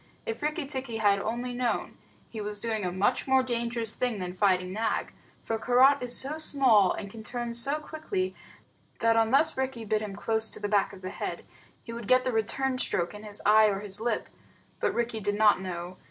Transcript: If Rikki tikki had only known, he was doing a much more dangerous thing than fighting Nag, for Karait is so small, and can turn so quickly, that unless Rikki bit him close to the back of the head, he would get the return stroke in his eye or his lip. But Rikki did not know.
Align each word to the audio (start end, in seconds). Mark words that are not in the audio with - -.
If 0.25 0.41
Rikki 0.41 0.65
tikki 0.65 0.97
had 0.97 1.19
only 1.19 1.53
known, 1.53 1.95
he 2.27 2.41
was 2.41 2.59
doing 2.59 2.83
a 2.83 2.91
much 2.91 3.27
more 3.27 3.43
dangerous 3.43 3.93
thing 3.93 4.17
than 4.17 4.33
fighting 4.35 4.73
Nag, 4.73 5.13
for 5.43 5.59
Karait 5.59 6.01
is 6.01 6.17
so 6.17 6.37
small, 6.37 6.93
and 6.93 7.07
can 7.07 7.21
turn 7.21 7.53
so 7.53 7.77
quickly, 7.77 8.33
that 8.97 9.15
unless 9.15 9.55
Rikki 9.55 9.85
bit 9.85 10.01
him 10.01 10.15
close 10.15 10.49
to 10.49 10.59
the 10.59 10.67
back 10.67 10.91
of 10.91 11.03
the 11.03 11.11
head, 11.11 11.45
he 11.83 11.93
would 11.93 12.07
get 12.07 12.23
the 12.23 12.31
return 12.31 12.79
stroke 12.79 13.13
in 13.13 13.21
his 13.21 13.43
eye 13.45 13.67
or 13.67 13.81
his 13.81 14.01
lip. 14.01 14.27
But 14.79 14.95
Rikki 14.95 15.19
did 15.19 15.35
not 15.35 15.61
know. 15.61 15.97